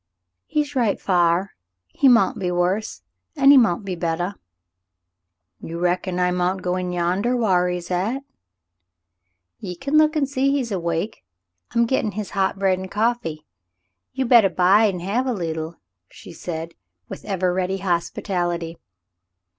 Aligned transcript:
"He's 0.47 0.75
right 0.75 0.99
fa'r. 0.99 1.51
He 1.89 2.07
mount 2.07 2.39
be 2.39 2.49
worse 2.49 3.03
an' 3.35 3.51
he 3.51 3.57
mount 3.57 3.85
be 3.85 3.93
bettah." 3.95 4.35
"You 5.59 5.77
reckon 5.77 6.19
I 6.19 6.31
mount 6.31 6.63
go 6.63 6.75
in 6.75 6.89
yandah 6.91 7.37
whar 7.37 7.67
he 7.67 7.77
is 7.77 7.91
at?" 7.91 8.23
"Ye 9.59 9.75
can 9.75 9.99
look 9.99 10.15
an' 10.15 10.25
see 10.25 10.59
is 10.59 10.69
he 10.69 10.73
awake. 10.73 11.23
I'm 11.75 11.85
gittin' 11.85 12.13
his 12.13 12.31
hot 12.31 12.57
bread 12.57 12.79
an' 12.79 12.87
coffee. 12.87 13.45
You 14.11 14.25
bettah 14.25 14.49
bide 14.49 14.91
an' 14.95 15.01
have 15.01 15.27
a 15.27 15.33
leetle," 15.33 15.75
she 16.09 16.33
said, 16.33 16.73
with 17.07 17.23
ever 17.23 17.53
ready 17.53 17.77
hospitality. 17.77 18.79